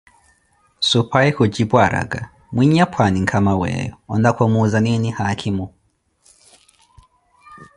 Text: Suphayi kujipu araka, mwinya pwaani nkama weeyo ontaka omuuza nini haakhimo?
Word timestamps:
Suphayi 0.89 1.31
kujipu 1.37 1.75
araka, 1.85 2.19
mwinya 2.53 2.85
pwaani 2.93 3.19
nkama 3.23 3.53
weeyo 3.61 3.93
ontaka 4.13 4.39
omuuza 4.47 4.79
nini 4.81 5.07
haakhimo? 5.17 5.65